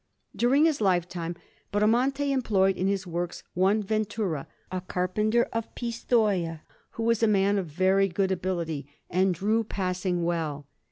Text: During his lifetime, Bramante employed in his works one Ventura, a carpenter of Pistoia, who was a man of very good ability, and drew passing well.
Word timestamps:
During 0.35 0.65
his 0.65 0.81
lifetime, 0.81 1.35
Bramante 1.71 2.31
employed 2.31 2.75
in 2.75 2.87
his 2.87 3.05
works 3.05 3.43
one 3.53 3.83
Ventura, 3.83 4.47
a 4.71 4.81
carpenter 4.81 5.43
of 5.53 5.75
Pistoia, 5.75 6.61
who 6.93 7.03
was 7.03 7.21
a 7.21 7.27
man 7.27 7.59
of 7.59 7.67
very 7.67 8.07
good 8.07 8.31
ability, 8.31 8.87
and 9.11 9.31
drew 9.35 9.63
passing 9.63 10.23
well. 10.23 10.65